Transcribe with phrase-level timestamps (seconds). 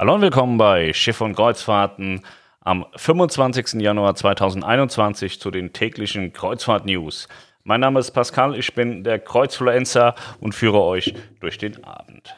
[0.00, 2.20] Hallo und willkommen bei Schiff und Kreuzfahrten
[2.60, 3.82] am 25.
[3.82, 7.26] Januar 2021 zu den täglichen Kreuzfahrt-News.
[7.64, 12.32] Mein Name ist Pascal, ich bin der Kreuzfluencer und führe euch durch den Abend.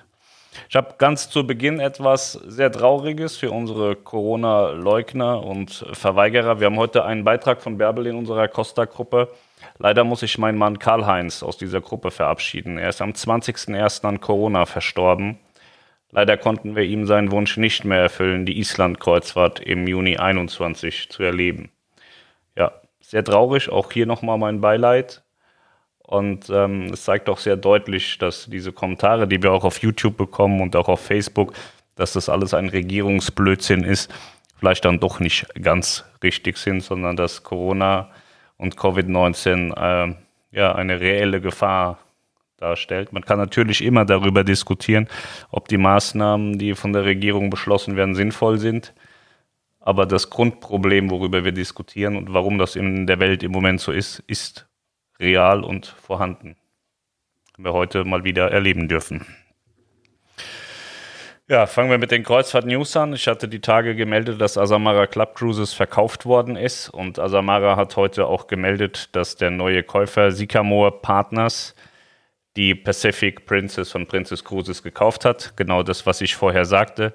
[0.70, 6.60] Ich habe ganz zu Beginn etwas sehr Trauriges für unsere Corona-Leugner und Verweigerer.
[6.60, 9.28] Wir haben heute einen Beitrag von Bärbel in unserer Costa-Gruppe.
[9.76, 12.78] Leider muss ich meinen Mann Karl-Heinz aus dieser Gruppe verabschieden.
[12.78, 14.06] Er ist am 20.01.
[14.06, 15.38] an Corona verstorben.
[16.12, 21.22] Leider konnten wir ihm seinen Wunsch nicht mehr erfüllen, die Island-Kreuzfahrt im Juni 21 zu
[21.22, 21.70] erleben.
[22.56, 25.22] Ja, sehr traurig, auch hier nochmal mein Beileid.
[25.98, 30.16] Und ähm, es zeigt auch sehr deutlich, dass diese Kommentare, die wir auch auf YouTube
[30.16, 31.52] bekommen und auch auf Facebook,
[31.94, 34.12] dass das alles ein Regierungsblödsinn ist,
[34.58, 38.10] vielleicht dann doch nicht ganz richtig sind, sondern dass Corona
[38.56, 40.14] und Covid-19 äh,
[40.50, 41.98] ja eine reelle Gefahr
[42.60, 43.12] darstellt.
[43.12, 45.08] Man kann natürlich immer darüber diskutieren,
[45.50, 48.94] ob die Maßnahmen, die von der Regierung beschlossen werden, sinnvoll sind.
[49.80, 53.92] Aber das Grundproblem, worüber wir diskutieren und warum das in der Welt im Moment so
[53.92, 54.68] ist, ist
[55.18, 56.56] real und vorhanden.
[57.54, 59.26] Haben wir heute mal wieder erleben dürfen.
[61.48, 63.12] Ja, fangen wir mit den Kreuzfahrt-News an.
[63.14, 67.96] Ich hatte die Tage gemeldet, dass Asamara Club Cruises verkauft worden ist und Asamara hat
[67.96, 71.74] heute auch gemeldet, dass der neue Käufer Sycamore Partners
[72.56, 75.56] die Pacific Princess von Princess Cruises gekauft hat.
[75.56, 77.14] Genau das, was ich vorher sagte.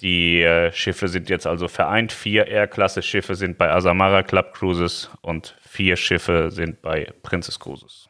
[0.00, 2.12] Die äh, Schiffe sind jetzt also vereint.
[2.12, 8.08] Vier R-Klasse-Schiffe sind bei Asamara Club Cruises und vier Schiffe sind bei Princess Cruises.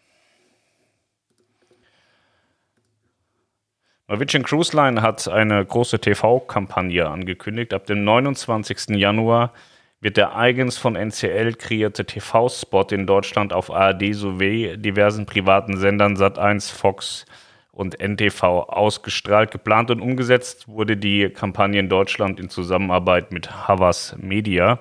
[4.06, 7.72] Norwegian Cruise Line hat eine große TV-Kampagne angekündigt.
[7.74, 8.96] Ab dem 29.
[8.96, 9.52] Januar
[10.00, 16.16] wird der eigens von NCL kreierte TV-Spot in Deutschland auf ARD sowie diversen privaten Sendern
[16.16, 17.26] Sat1, Fox
[17.72, 19.50] und NTV ausgestrahlt.
[19.50, 24.80] Geplant und umgesetzt wurde die Kampagne in Deutschland in Zusammenarbeit mit Havas Media.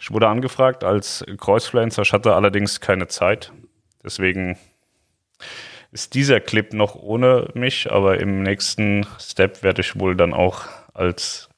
[0.00, 3.52] Ich wurde angefragt als Kreuzfluencer, ich hatte allerdings keine Zeit.
[4.02, 4.58] Deswegen
[5.92, 10.62] ist dieser Clip noch ohne mich, aber im nächsten Step werde ich wohl dann auch
[10.92, 11.48] als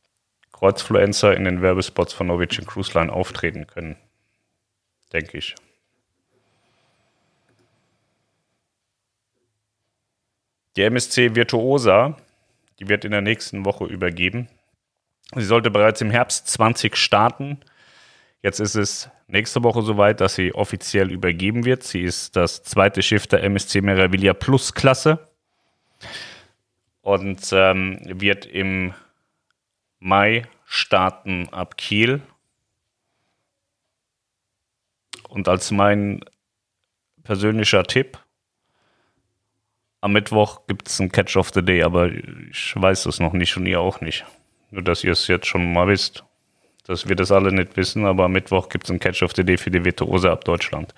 [0.59, 3.97] Kreuzfluencer in den Werbespots von Norwegian Cruise Line auftreten können.
[5.13, 5.55] Denke ich.
[10.75, 12.17] Die MSC Virtuosa,
[12.81, 14.49] die wird in der nächsten Woche übergeben.
[15.37, 17.61] Sie sollte bereits im Herbst 20 starten.
[18.43, 21.85] Jetzt ist es nächste Woche soweit, dass sie offiziell übergeben wird.
[21.85, 25.29] Sie ist das zweite Schiff der MSC Meraviglia Plus Klasse
[27.03, 28.95] und ähm, wird im
[30.01, 32.23] Mai starten ab Kiel.
[35.29, 36.25] Und als mein
[37.23, 38.19] persönlicher Tipp,
[40.01, 43.57] am Mittwoch gibt es ein Catch of the Day, aber ich weiß es noch nicht
[43.57, 44.25] und ihr auch nicht.
[44.71, 46.25] Nur, dass ihr es jetzt schon mal wisst.
[46.87, 49.45] Dass wir das alle nicht wissen, aber am Mittwoch gibt es ein Catch of the
[49.45, 50.95] Day für die Virtuose ab Deutschland.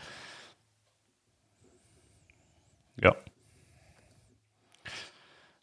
[3.01, 3.17] Ja.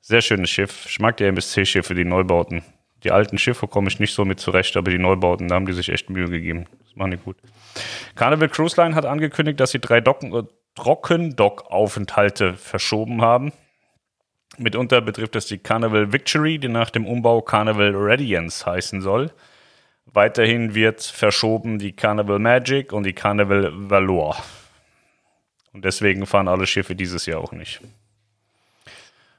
[0.01, 0.85] Sehr schönes Schiff.
[0.85, 2.63] Ich mag die MSC-Schiffe, die Neubauten.
[3.03, 5.73] Die alten Schiffe komme ich nicht so mit zurecht, aber die Neubauten, da haben die
[5.73, 6.65] sich echt Mühe gegeben.
[6.83, 7.37] Das machen die gut.
[8.15, 10.43] Carnival Cruise Line hat angekündigt, dass sie drei Docken, äh,
[10.75, 13.51] Trockendock-Aufenthalte verschoben haben.
[14.57, 19.31] Mitunter betrifft es die Carnival Victory, die nach dem Umbau Carnival Radiance heißen soll.
[20.05, 24.37] Weiterhin wird verschoben die Carnival Magic und die Carnival Valor.
[25.73, 27.81] Und deswegen fahren alle Schiffe dieses Jahr auch nicht.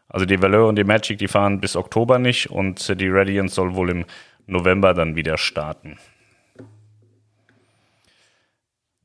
[0.09, 3.75] Also die Valeur und die Magic, die fahren bis Oktober nicht und die Radiant soll
[3.75, 4.05] wohl im
[4.47, 5.99] November dann wieder starten.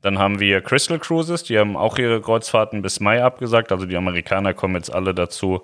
[0.00, 3.72] Dann haben wir Crystal Cruises, die haben auch ihre Kreuzfahrten bis Mai abgesagt.
[3.72, 5.62] Also die Amerikaner kommen jetzt alle dazu,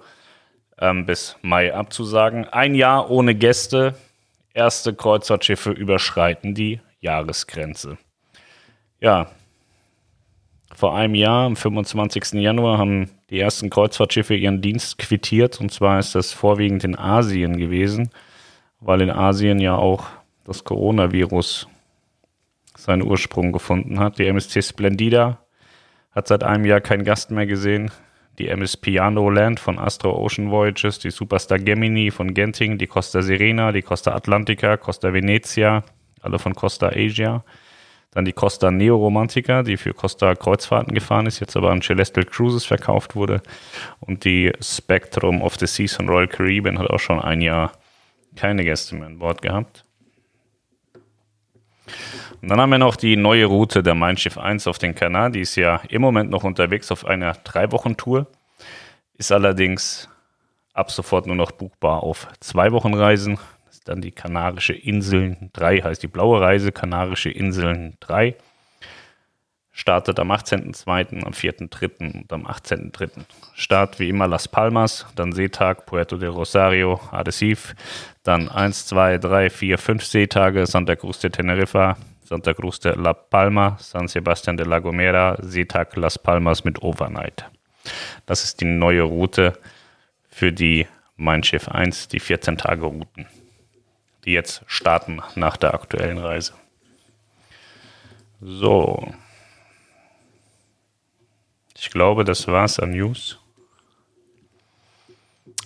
[0.78, 2.46] ähm, bis Mai abzusagen.
[2.48, 3.94] Ein Jahr ohne Gäste.
[4.54, 7.98] Erste Kreuzfahrtschiffe überschreiten die Jahresgrenze.
[8.98, 9.30] Ja,
[10.74, 12.40] vor einem Jahr, am 25.
[12.40, 15.60] Januar, haben die ersten Kreuzfahrtschiffe ihren Dienst quittiert.
[15.60, 18.10] Und zwar ist das vorwiegend in Asien gewesen,
[18.80, 20.06] weil in Asien ja auch
[20.44, 21.68] das Coronavirus
[22.76, 24.18] seinen Ursprung gefunden hat.
[24.18, 25.38] Die MSC Splendida
[26.12, 27.90] hat seit einem Jahr keinen Gast mehr gesehen.
[28.38, 33.20] Die MS Piano Land von Astro Ocean Voyages, die Superstar Gemini von Genting, die Costa
[33.22, 35.84] Serena, die Costa Atlantica, Costa Venezia,
[36.22, 37.44] alle von Costa Asia.
[38.12, 42.26] Dann die Costa Neo Romantica, die für Costa Kreuzfahrten gefahren ist, jetzt aber an Celestial
[42.26, 43.40] Cruises verkauft wurde.
[44.00, 47.72] Und die Spectrum of the Seas von Royal Caribbean hat auch schon ein Jahr
[48.34, 49.84] keine Gäste mehr an Bord gehabt.
[52.42, 55.30] Und dann haben wir noch die neue Route der Mein Schiff 1 auf den Kanal.
[55.30, 58.26] Die ist ja im Moment noch unterwegs auf einer Drei-Wochen-Tour.
[59.18, 60.08] Ist allerdings
[60.72, 62.72] ab sofort nur noch buchbar auf zwei
[63.84, 68.36] Dann die Kanarische Inseln 3, heißt die blaue Reise, Kanarische Inseln 3.
[69.72, 72.20] Startet am 18.02., am 4.03.
[72.20, 73.10] und am 18.03.
[73.54, 77.74] Start wie immer Las Palmas, dann Seetag, Puerto del Rosario, Arrecife,
[78.22, 83.12] dann 1, 2, 3, 4, 5 Seetage, Santa Cruz de Teneriffa, Santa Cruz de La
[83.14, 87.44] Palma, San Sebastián de la Gomera, Seetag Las Palmas mit Overnight.
[88.26, 89.54] Das ist die neue Route
[90.28, 90.86] für die
[91.16, 93.26] Mein Schiff 1, die 14 Tage Routen,
[94.24, 96.54] die jetzt starten nach der aktuellen Reise.
[98.40, 99.12] So.
[101.76, 103.38] Ich glaube, das war's an News.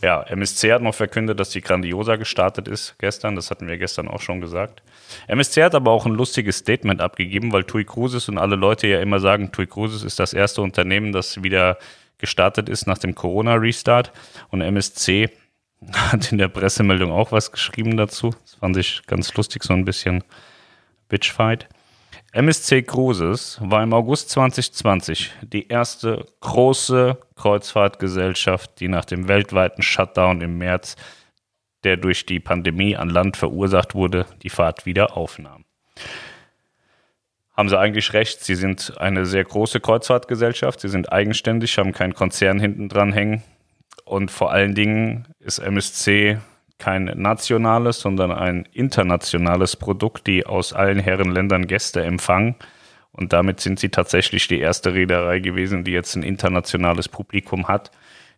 [0.02, 3.36] Ja, MSC hat noch verkündet, dass die Grandiosa gestartet ist gestern.
[3.36, 4.82] Das hatten wir gestern auch schon gesagt.
[5.28, 9.00] MSC hat aber auch ein lustiges Statement abgegeben, weil TUI Cruises und alle Leute ja
[9.00, 11.78] immer sagen, TUI Cruises ist das erste Unternehmen, das wieder
[12.18, 14.12] gestartet ist nach dem Corona-Restart.
[14.50, 15.30] Und MSC
[15.92, 18.30] hat in der Pressemeldung auch was geschrieben dazu.
[18.42, 20.24] Das fand ich ganz lustig, so ein bisschen
[21.08, 21.68] Bitchfight.
[22.32, 30.40] MSC Cruises war im August 2020 die erste große Kreuzfahrtgesellschaft, die nach dem weltweiten Shutdown
[30.40, 30.96] im März,
[31.84, 35.64] der durch die Pandemie an Land verursacht wurde, die Fahrt wieder aufnahm.
[37.56, 42.14] Haben sie eigentlich recht, sie sind eine sehr große Kreuzfahrtgesellschaft, sie sind eigenständig, haben keinen
[42.14, 43.44] Konzern hinten dran hängen
[44.04, 46.38] und vor allen Dingen ist MSC
[46.78, 52.56] kein nationales, sondern ein internationales Produkt, die aus allen Herrenländern Gäste empfangen.
[53.12, 57.92] Und damit sind sie tatsächlich die erste Reederei gewesen, die jetzt ein internationales Publikum hat,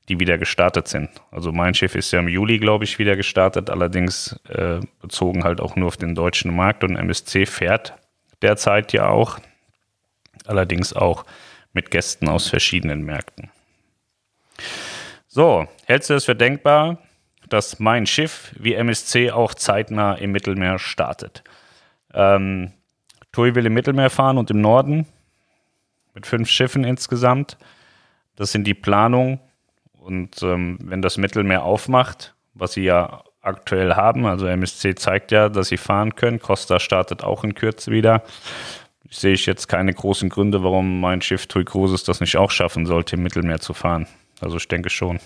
[0.08, 1.08] die wieder gestartet sind.
[1.30, 5.60] Also mein Schiff ist ja im Juli, glaube ich, wieder gestartet, allerdings äh, bezogen halt
[5.60, 7.94] auch nur auf den deutschen Markt und MSC fährt
[8.42, 9.38] derzeit ja auch,
[10.46, 11.24] allerdings auch
[11.72, 13.50] mit Gästen aus verschiedenen Märkten.
[15.36, 16.96] So, hältst du es für denkbar,
[17.50, 21.44] dass mein Schiff wie MSC auch zeitnah im Mittelmeer startet.
[22.14, 22.72] Ähm,
[23.32, 25.04] TUI will im Mittelmeer fahren und im Norden
[26.14, 27.58] mit fünf Schiffen insgesamt.
[28.36, 29.38] Das sind die Planungen.
[30.00, 35.50] Und ähm, wenn das Mittelmeer aufmacht, was sie ja aktuell haben, also MSC zeigt ja,
[35.50, 36.40] dass sie fahren können.
[36.40, 38.22] Costa startet auch in Kürze wieder.
[39.10, 42.50] Ich sehe ich jetzt keine großen Gründe, warum mein Schiff TUI Cruises das nicht auch
[42.50, 44.06] schaffen sollte, im Mittelmeer zu fahren.
[44.40, 45.20] Also ich denke schon.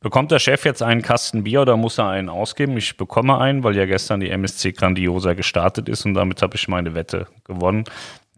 [0.00, 2.76] Bekommt der Chef jetzt einen Kasten Bier oder muss er einen ausgeben?
[2.76, 6.66] Ich bekomme einen, weil ja gestern die MSC Grandiosa gestartet ist und damit habe ich
[6.66, 7.84] meine Wette gewonnen,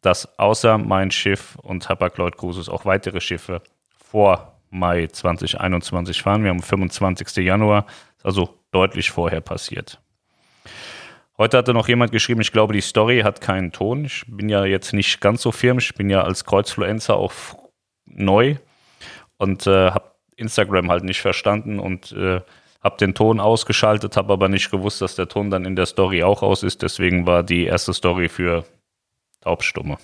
[0.02, 3.62] dass außer mein Schiff und Hapag-Lloyd Cruises auch weitere Schiffe
[3.96, 6.42] vor Mai 2021 fahren.
[6.42, 7.36] Wir haben 25.
[7.36, 7.86] Januar,
[8.22, 10.00] also deutlich vorher passiert.
[11.38, 14.04] Heute hatte noch jemand geschrieben, ich glaube, die Story hat keinen Ton.
[14.04, 15.78] Ich bin ja jetzt nicht ganz so firm.
[15.78, 17.32] Ich bin ja als Kreuzfluencer auch
[18.06, 18.56] neu
[19.38, 22.40] und äh, habe Instagram halt nicht verstanden und äh,
[22.82, 26.22] habe den Ton ausgeschaltet, habe aber nicht gewusst, dass der Ton dann in der Story
[26.22, 26.82] auch aus ist.
[26.82, 28.64] Deswegen war die erste Story für
[29.40, 29.98] Taubstumme.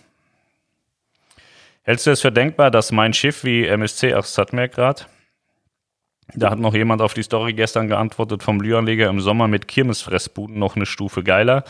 [1.83, 4.35] Hältst du es für denkbar, dass mein Schiff wie MSC, ach, das
[6.35, 10.59] da hat noch jemand auf die Story gestern geantwortet vom Lüanleger im Sommer mit Kirmesfressbuden
[10.59, 11.65] noch eine Stufe geiler.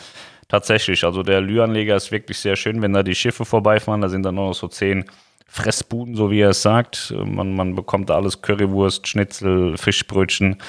[0.47, 4.23] Tatsächlich, also der Lüanleger ist wirklich sehr schön, wenn da die Schiffe vorbeifahren, da sind
[4.23, 5.05] dann noch so zehn
[5.53, 7.13] Fressbuden, so wie er es sagt.
[7.25, 10.61] Man, man bekommt alles Currywurst, Schnitzel, Fischbrötchen,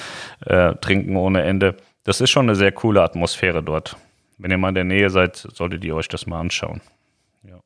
[0.45, 1.77] äh, Trinken ohne Ende.
[2.03, 3.95] Das ist schon eine sehr coole Atmosphäre dort.
[4.37, 6.81] Wenn ihr mal in der Nähe seid, solltet ihr euch das mal anschauen.
[7.43, 7.61] Ja.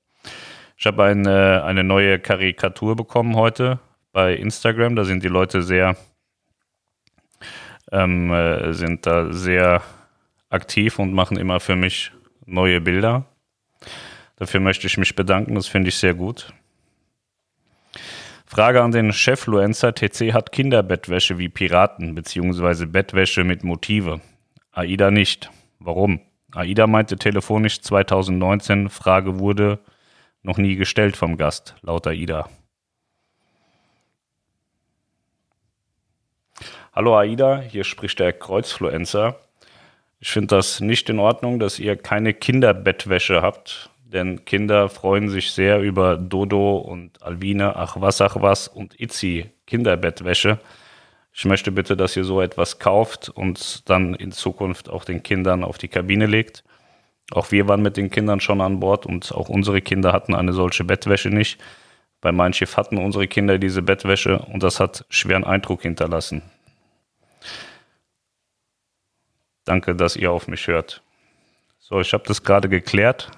[0.77, 3.79] Ich habe eine, eine neue Karikatur bekommen heute
[4.13, 4.95] bei Instagram.
[4.95, 5.97] Da sind die Leute sehr,
[7.91, 9.81] ähm, äh, sind da sehr
[10.51, 12.11] aktiv und machen immer für mich
[12.45, 13.25] neue Bilder.
[14.35, 15.55] Dafür möchte ich mich bedanken.
[15.55, 16.53] Das finde ich sehr gut.
[18.49, 19.93] Frage an den Chefluencer.
[19.93, 24.21] TC hat Kinderbettwäsche wie Piraten, beziehungsweise Bettwäsche mit Motive.
[24.71, 25.51] AIDA nicht.
[25.79, 26.21] Warum?
[26.53, 29.79] AIDA meinte telefonisch 2019, Frage wurde
[30.43, 32.49] noch nie gestellt vom Gast, laut AIDA.
[36.93, 39.35] Hallo AIDA, hier spricht der Kreuzfluencer.
[40.21, 45.51] Ich finde das nicht in Ordnung, dass ihr keine Kinderbettwäsche habt denn Kinder freuen sich
[45.51, 50.59] sehr über Dodo und Alvine, ach was, ach was und Itzi Kinderbettwäsche.
[51.33, 55.63] Ich möchte bitte, dass ihr so etwas kauft und dann in Zukunft auch den Kindern
[55.63, 56.63] auf die Kabine legt.
[57.31, 60.53] Auch wir waren mit den Kindern schon an Bord und auch unsere Kinder hatten eine
[60.53, 61.59] solche Bettwäsche nicht.
[62.21, 66.41] Bei meinem Schiff hatten unsere Kinder diese Bettwäsche und das hat schweren Eindruck hinterlassen.
[69.65, 71.03] Danke, dass ihr auf mich hört.
[71.79, 73.29] So, ich habe das gerade geklärt.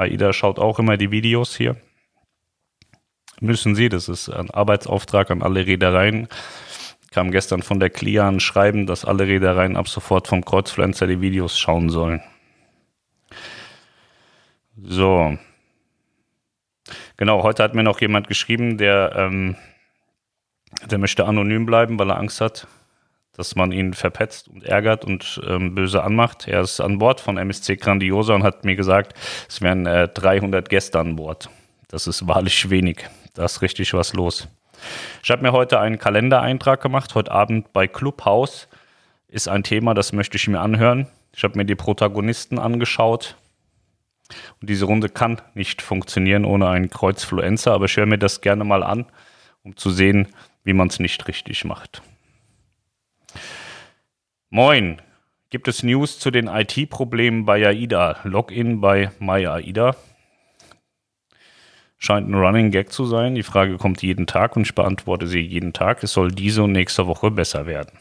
[0.00, 1.76] AIDA schaut auch immer die Videos hier.
[3.40, 6.28] Müssen Sie, das ist ein Arbeitsauftrag an alle Reedereien.
[7.10, 11.20] Kam gestern von der Clia ein Schreiben, dass alle Reedereien ab sofort vom Kreuzfluencer die
[11.20, 12.22] Videos schauen sollen.
[14.76, 15.36] So.
[17.16, 19.56] Genau, heute hat mir noch jemand geschrieben, der, ähm,
[20.90, 22.66] der möchte anonym bleiben, weil er Angst hat,
[23.36, 26.48] dass man ihn verpetzt und ärgert und ähm, böse anmacht.
[26.48, 29.14] Er ist an Bord von MSC Grandiosa und hat mir gesagt,
[29.48, 31.48] es wären äh, 300 Gäste an Bord.
[31.88, 33.08] Das ist wahrlich wenig.
[33.34, 34.48] Da ist richtig was los.
[35.22, 37.14] Ich habe mir heute einen Kalendereintrag gemacht.
[37.14, 38.68] Heute Abend bei Clubhouse
[39.28, 41.06] ist ein Thema, das möchte ich mir anhören.
[41.34, 43.36] Ich habe mir die Protagonisten angeschaut.
[44.60, 48.64] Und diese Runde kann nicht funktionieren ohne einen Kreuzfluencer, aber ich höre mir das gerne
[48.64, 49.06] mal an,
[49.62, 50.28] um zu sehen,
[50.64, 52.02] wie man es nicht richtig macht.
[54.50, 55.00] Moin,
[55.50, 58.18] gibt es News zu den IT-Problemen bei AIDA?
[58.24, 59.96] Login bei MyAIDA.
[61.98, 63.34] Scheint ein Running Gag zu sein.
[63.34, 66.02] Die Frage kommt jeden Tag und ich beantworte sie jeden Tag.
[66.02, 67.98] Es soll diese und nächste Woche besser werden.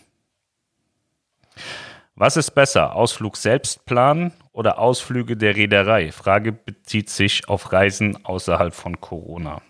[2.15, 6.11] Was ist besser, Ausflug selbst planen oder Ausflüge der Reederei?
[6.11, 9.61] Frage bezieht sich auf Reisen außerhalb von Corona.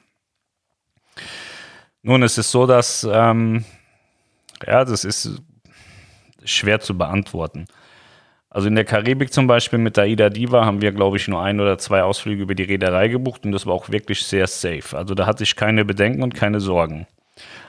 [2.01, 3.65] Nun, es ist so, dass, ähm,
[4.65, 5.41] ja, das ist
[6.43, 7.65] schwer zu beantworten.
[8.49, 11.41] Also in der Karibik zum Beispiel mit der Ida Diva haben wir, glaube ich, nur
[11.41, 14.97] ein oder zwei Ausflüge über die Reederei gebucht und das war auch wirklich sehr safe.
[14.97, 17.05] Also da hatte ich keine Bedenken und keine Sorgen.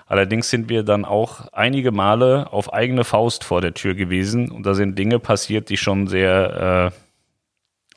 [0.07, 4.65] Allerdings sind wir dann auch einige Male auf eigene Faust vor der Tür gewesen und
[4.65, 6.97] da sind Dinge passiert, die schon sehr, äh,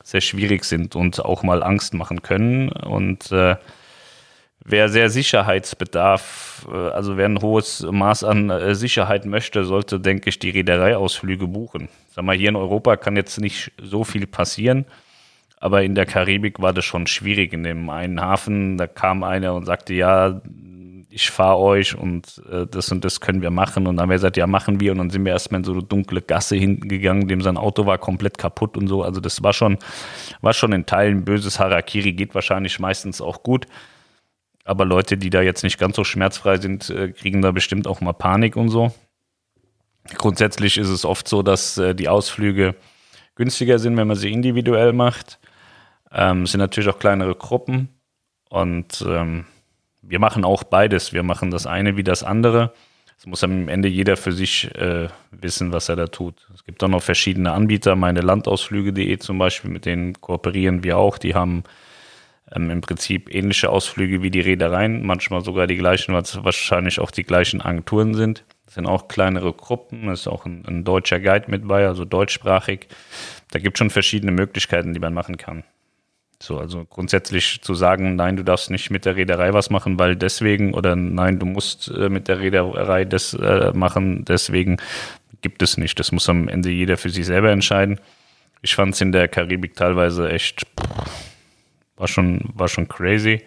[0.04, 2.68] sehr schwierig sind und auch mal Angst machen können.
[2.68, 3.56] Und äh,
[4.64, 10.30] wer sehr Sicherheitsbedarf, äh, also wer ein hohes Maß an äh, Sicherheit möchte, sollte, denke
[10.30, 11.88] ich, die Reedereiausflüge buchen.
[12.10, 14.86] Sag mal, hier in Europa kann jetzt nicht so viel passieren,
[15.58, 17.52] aber in der Karibik war das schon schwierig.
[17.52, 20.40] In dem einen Hafen, da kam einer und sagte, ja,
[21.14, 23.86] ich fahre euch und äh, das und das können wir machen.
[23.86, 24.90] Und dann haben wir gesagt, ja, machen wir.
[24.92, 27.86] Und dann sind wir erstmal in so eine dunkle Gasse hinten gegangen, dem sein Auto
[27.86, 29.04] war komplett kaputt und so.
[29.04, 29.78] Also das war schon,
[30.40, 33.66] war schon in Teilen böses Harakiri, geht wahrscheinlich meistens auch gut.
[34.64, 38.00] Aber Leute, die da jetzt nicht ganz so schmerzfrei sind, äh, kriegen da bestimmt auch
[38.00, 38.92] mal Panik und so.
[40.16, 42.74] Grundsätzlich ist es oft so, dass äh, die Ausflüge
[43.34, 45.38] günstiger sind, wenn man sie individuell macht.
[46.12, 47.88] Ähm, es sind natürlich auch kleinere Gruppen
[48.48, 49.46] und ähm,
[50.02, 51.12] wir machen auch beides.
[51.12, 52.72] Wir machen das eine wie das andere.
[53.18, 56.46] Es muss am Ende jeder für sich äh, wissen, was er da tut.
[56.54, 61.18] Es gibt auch noch verschiedene Anbieter, meine Landausflüge.de zum Beispiel, mit denen kooperieren wir auch.
[61.18, 61.64] Die haben
[62.52, 67.00] ähm, im Prinzip ähnliche Ausflüge wie die Reedereien, manchmal sogar die gleichen, weil es wahrscheinlich
[67.00, 68.44] auch die gleichen Agenturen sind.
[68.66, 72.04] Das sind auch kleinere Gruppen, es ist auch ein, ein, deutscher Guide mit bei, also
[72.04, 72.88] deutschsprachig.
[73.50, 75.64] Da gibt es schon verschiedene Möglichkeiten, die man machen kann.
[76.42, 80.16] So, also grundsätzlich zu sagen, nein, du darfst nicht mit der Reederei was machen, weil
[80.16, 84.78] deswegen, oder nein, du musst äh, mit der Reederei das äh, machen, deswegen
[85.40, 85.98] gibt es nicht.
[85.98, 88.00] Das muss am Ende jeder für sich selber entscheiden.
[88.62, 90.66] Ich fand es in der Karibik teilweise echt.
[90.80, 91.33] Pff,
[91.96, 93.44] war schon, war schon crazy.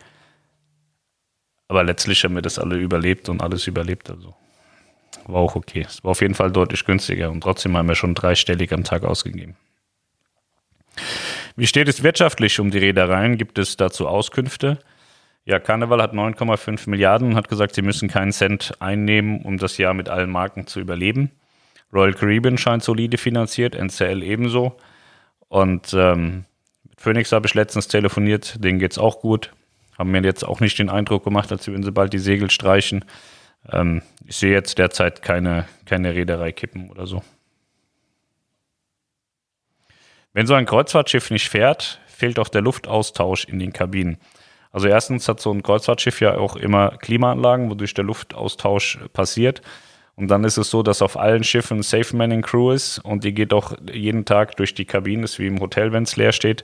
[1.68, 4.10] Aber letztlich haben wir das alle überlebt und alles überlebt.
[4.10, 4.36] Also
[5.26, 5.86] war auch okay.
[5.88, 9.04] Es war auf jeden Fall deutlich günstiger und trotzdem haben wir schon dreistellig am Tag
[9.04, 9.56] ausgegeben.
[11.56, 13.38] Wie steht es wirtschaftlich um die Reedereien?
[13.38, 14.80] Gibt es dazu Auskünfte?
[15.46, 19.78] Ja, Carnival hat 9,5 Milliarden und hat gesagt, sie müssen keinen Cent einnehmen, um das
[19.78, 21.32] Jahr mit allen Marken zu überleben.
[21.94, 24.76] Royal Caribbean scheint solide finanziert, NCL ebenso.
[25.48, 26.44] Und ähm,
[26.98, 29.54] Phoenix habe ich letztens telefoniert, denen geht es auch gut.
[29.98, 33.06] Haben mir jetzt auch nicht den Eindruck gemacht, als würden sie bald die Segel streichen.
[33.72, 37.22] Ähm, ich sehe jetzt derzeit keine, keine Reederei kippen oder so.
[40.34, 44.18] Wenn so ein Kreuzfahrtschiff nicht fährt, fehlt auch der Luftaustausch in den Kabinen.
[44.72, 49.62] Also erstens hat so ein Kreuzfahrtschiff ja auch immer Klimaanlagen, wodurch der Luftaustausch passiert.
[50.18, 53.36] Und dann ist es so, dass auf allen Schiffen Safe Manning Crew ist und die
[53.36, 56.64] geht auch jeden Tag durch die Kabinen, ist wie im Hotel, wenn es leer steht,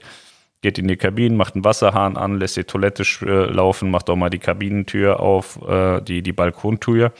[0.60, 4.16] geht in die Kabinen, macht einen Wasserhahn an, lässt die Toilette äh, laufen, macht auch
[4.16, 7.12] mal die Kabinentür auf, äh, die, die Balkontür.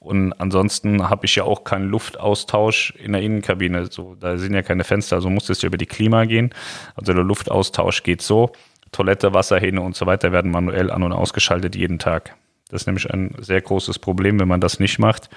[0.00, 3.86] Und ansonsten habe ich ja auch keinen Luftaustausch in der Innenkabine.
[3.86, 6.50] So, da sind ja keine Fenster, also muss es ja über die Klima gehen.
[6.96, 8.50] Also der Luftaustausch geht so.
[8.90, 12.34] Toilette, Wasserhähne und so weiter werden manuell an- und ausgeschaltet jeden Tag.
[12.68, 15.30] Das ist nämlich ein sehr großes Problem, wenn man das nicht macht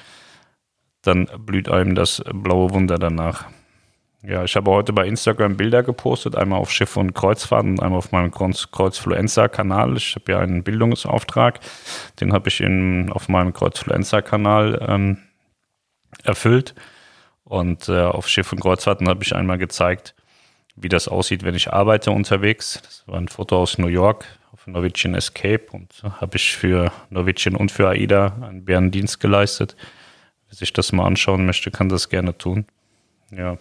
[1.02, 3.46] dann blüht einem das blaue Wunder danach.
[4.24, 7.98] Ja, ich habe heute bei Instagram Bilder gepostet, einmal auf Schiff und Kreuzfahrt und einmal
[7.98, 9.98] auf meinem Kreuzfluencer-Kanal.
[9.98, 11.60] Ich habe ja einen Bildungsauftrag,
[12.20, 15.18] den habe ich in, auf meinem Kreuzfluencer-Kanal ähm,
[16.24, 16.76] erfüllt.
[17.46, 20.14] Und äh, auf Schiff und Kreuzfahrten habe ich einmal gezeigt,
[20.76, 22.80] wie das aussieht, wenn ich arbeite unterwegs.
[22.84, 27.56] Das war ein Foto aus New York auf Norwegian Escape und habe ich für Norwegian
[27.56, 29.76] und für AIDA einen Bärendienst geleistet
[30.52, 32.66] Sich das mal anschauen möchte, kann das gerne tun.
[33.32, 33.58] Ja.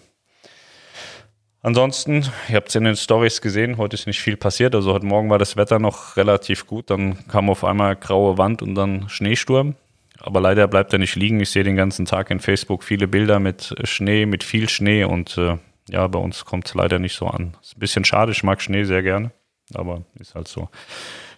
[1.63, 4.75] Ansonsten, ihr habt es in den Stories gesehen, heute ist nicht viel passiert.
[4.75, 6.91] Also heute Morgen war das Wetter noch relativ gut.
[6.91, 9.77] Dann kam auf einmal graue Wand und dann Schneesturm.
[10.19, 11.41] Aber leider bleibt er nicht liegen.
[11.41, 15.39] Ich sehe den ganzen Tag in Facebook viele Bilder mit Schnee, mit viel Schnee und
[15.39, 15.57] äh,
[15.89, 17.57] ja, bei uns kommt es leider nicht so an.
[17.63, 19.33] Ist ein bisschen schade, ich mag Schnee sehr gerne,
[19.75, 20.69] aber ist halt so.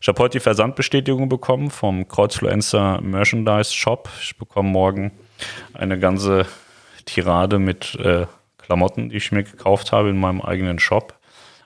[0.00, 4.10] Ich habe heute die Versandbestätigung bekommen vom Kreuzfluencer Merchandise Shop.
[4.20, 5.12] Ich bekomme morgen
[5.74, 6.46] eine ganze
[7.04, 8.26] Tirade mit äh,
[8.58, 11.18] Klamotten, die ich mir gekauft habe in meinem eigenen Shop,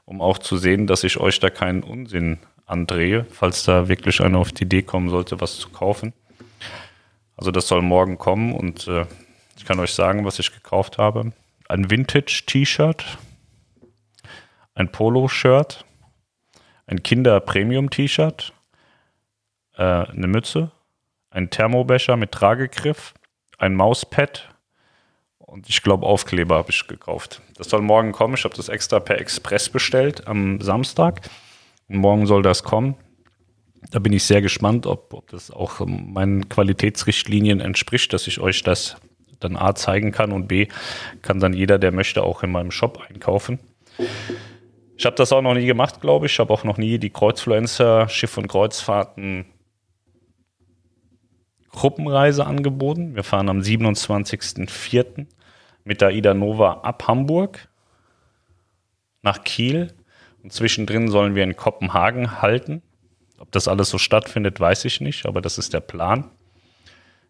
[0.04, 4.38] um auch zu sehen, dass ich euch da keinen Unsinn andrehe, falls da wirklich einer
[4.38, 6.12] auf die Idee kommen sollte, was zu kaufen.
[7.36, 9.04] Also das soll morgen kommen und äh,
[9.56, 11.32] ich kann euch sagen, was ich gekauft habe.
[11.68, 13.18] Ein Vintage-T-Shirt,
[14.74, 15.84] ein Polo-Shirt,
[16.86, 18.52] ein Kinder-Premium-T-Shirt,
[19.76, 20.70] äh, eine Mütze,
[21.30, 23.14] ein Thermobecher mit Tragegriff,
[23.58, 24.48] ein Mauspad,
[25.46, 27.40] und ich glaube, Aufkleber habe ich gekauft.
[27.56, 28.34] Das soll morgen kommen.
[28.34, 31.20] Ich habe das extra per Express bestellt am Samstag.
[31.88, 32.96] Und morgen soll das kommen.
[33.92, 38.64] Da bin ich sehr gespannt, ob, ob das auch meinen Qualitätsrichtlinien entspricht, dass ich euch
[38.64, 38.96] das
[39.38, 40.66] dann A zeigen kann und B
[41.22, 43.60] kann dann jeder, der möchte, auch in meinem Shop einkaufen.
[44.96, 46.32] Ich habe das auch noch nie gemacht, glaube ich.
[46.32, 49.44] Ich habe auch noch nie die Kreuzfluencer Schiff- und Kreuzfahrten
[51.76, 53.14] Gruppenreise angeboten.
[53.14, 55.26] Wir fahren am 27.04
[55.84, 57.68] mit der Ida Nova ab Hamburg
[59.22, 59.92] nach Kiel
[60.42, 62.82] und zwischendrin sollen wir in Kopenhagen halten.
[63.38, 66.30] Ob das alles so stattfindet, weiß ich nicht, aber das ist der Plan.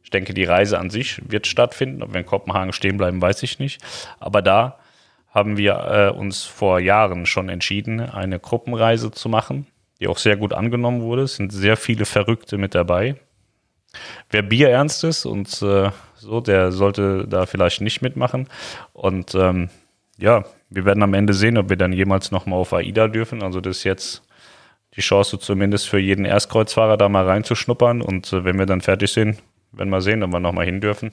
[0.04, 2.04] Ich denke, die Reise an sich wird stattfinden.
[2.04, 3.82] Ob wir in Kopenhagen stehen bleiben, weiß ich nicht.
[4.20, 4.78] Aber da
[5.34, 9.66] haben wir äh, uns vor Jahren schon entschieden, eine Gruppenreise zu machen,
[9.98, 11.22] die auch sehr gut angenommen wurde.
[11.22, 13.16] Es sind sehr viele Verrückte mit dabei.
[14.30, 18.48] Wer Bier ernst ist und äh, so, der sollte da vielleicht nicht mitmachen.
[18.92, 19.68] Und ähm,
[20.18, 23.42] ja, wir werden am Ende sehen, ob wir dann jemals nochmal auf AIDA dürfen.
[23.42, 24.22] Also das ist jetzt
[24.96, 28.02] die Chance zumindest für jeden Erstkreuzfahrer da mal reinzuschnuppern.
[28.02, 31.12] Und äh, wenn wir dann fertig sind, werden wir sehen, ob wir nochmal hin dürfen.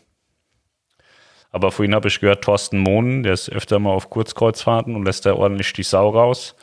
[1.52, 5.26] Aber vorhin habe ich gehört, Thorsten Mohn, der ist öfter mal auf Kurzkreuzfahrten und lässt
[5.28, 6.56] da ordentlich die Sau raus.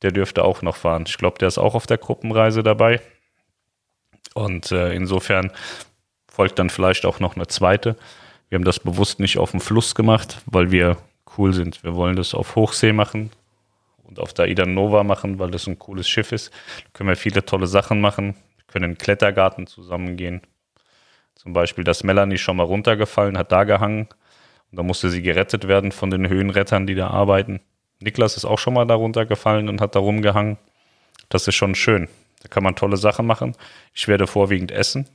[0.00, 1.04] Der dürfte auch noch fahren.
[1.06, 3.00] Ich glaube, der ist auch auf der Gruppenreise dabei.
[4.34, 5.50] Und äh, insofern
[6.30, 7.96] folgt dann vielleicht auch noch eine zweite.
[8.48, 10.96] Wir haben das bewusst nicht auf dem Fluss gemacht, weil wir
[11.36, 11.82] cool sind.
[11.84, 13.30] Wir wollen das auf Hochsee machen
[14.04, 16.52] und auf der Ida Nova machen, weil das ein cooles Schiff ist.
[16.84, 18.34] Da können wir viele tolle Sachen machen.
[18.56, 20.42] Wir können in den Klettergarten zusammengehen.
[21.34, 24.08] Zum Beispiel, dass Melanie schon mal runtergefallen, hat da gehangen.
[24.70, 27.60] Und da musste sie gerettet werden von den Höhenrettern, die da arbeiten.
[28.00, 30.58] Niklas ist auch schon mal da runtergefallen und hat da rumgehangen.
[31.28, 32.08] Das ist schon schön.
[32.42, 33.56] Da kann man tolle Sachen machen.
[33.94, 35.08] Ich werde vorwiegend essen.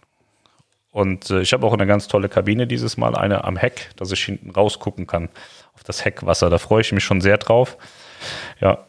[0.92, 4.12] Und äh, ich habe auch eine ganz tolle Kabine dieses Mal, eine am Heck, dass
[4.12, 5.30] ich hinten rausgucken kann
[5.74, 6.50] auf das Heckwasser.
[6.50, 7.78] Da freue ich mich schon sehr drauf.
[8.62, 8.86] Ja,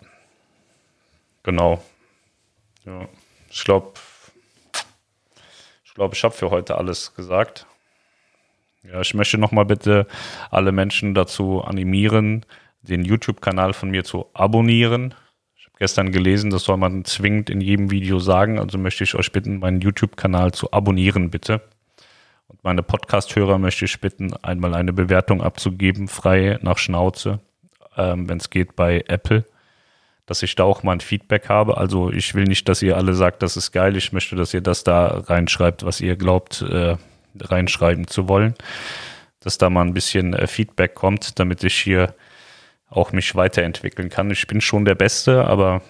[1.42, 1.82] genau.
[2.84, 3.08] Ja,
[3.50, 3.92] ich glaube,
[5.84, 7.66] ich glaube, ich habe für heute alles gesagt.
[8.84, 10.06] Ja, ich möchte nochmal bitte
[10.50, 12.46] alle Menschen dazu animieren,
[12.82, 15.14] den YouTube-Kanal von mir zu abonnieren
[15.78, 18.58] gestern gelesen, das soll man zwingend in jedem Video sagen.
[18.58, 21.62] Also möchte ich euch bitten, meinen YouTube-Kanal zu abonnieren, bitte.
[22.48, 27.40] Und meine Podcast-Hörer möchte ich bitten, einmal eine Bewertung abzugeben, frei nach Schnauze,
[27.96, 29.44] ähm, wenn es geht bei Apple,
[30.26, 31.76] dass ich da auch mal ein Feedback habe.
[31.76, 33.96] Also ich will nicht, dass ihr alle sagt, das ist geil.
[33.96, 36.96] Ich möchte, dass ihr das da reinschreibt, was ihr glaubt, äh,
[37.38, 38.54] reinschreiben zu wollen.
[39.40, 42.14] Dass da mal ein bisschen äh, Feedback kommt, damit ich hier
[42.88, 44.30] auch mich weiterentwickeln kann.
[44.30, 45.82] Ich bin schon der Beste, aber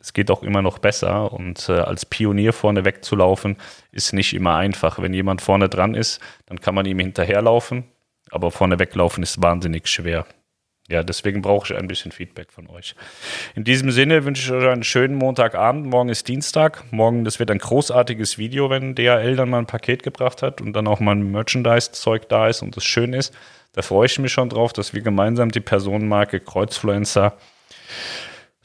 [0.00, 1.32] es geht auch immer noch besser.
[1.32, 3.56] Und äh, als Pionier vorne wegzulaufen,
[3.92, 5.00] ist nicht immer einfach.
[5.00, 7.84] Wenn jemand vorne dran ist, dann kann man ihm hinterherlaufen,
[8.30, 10.26] aber vorne weglaufen ist wahnsinnig schwer.
[10.88, 12.94] Ja, deswegen brauche ich ein bisschen Feedback von euch.
[13.54, 15.86] In diesem Sinne wünsche ich euch einen schönen Montagabend.
[15.86, 16.84] Morgen ist Dienstag.
[16.90, 20.74] Morgen, das wird ein großartiges Video, wenn DHL dann mal ein Paket gebracht hat und
[20.74, 23.34] dann auch mal ein Merchandise-Zeug da ist und es schön ist.
[23.72, 27.32] Da freue ich mich schon drauf, dass wir gemeinsam die Personenmarke Kreuzfluencer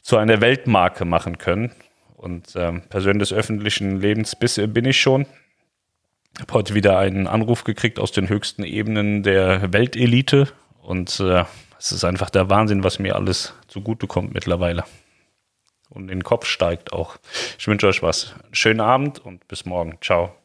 [0.02, 1.72] zu einer Weltmarke machen können.
[2.18, 5.26] Und ähm, Person des öffentlichen Lebens bis, bin ich schon.
[6.36, 10.50] Ich habe heute wieder einen Anruf gekriegt aus den höchsten Ebenen der Weltelite.
[10.82, 11.46] Und äh,
[11.80, 14.84] es ist einfach der Wahnsinn, was mir alles zugutekommt mittlerweile.
[15.90, 17.18] Und in den Kopf steigt auch.
[17.58, 18.36] Ich wünsche euch was.
[18.52, 19.98] Schönen Abend und bis morgen.
[20.02, 20.36] Ciao.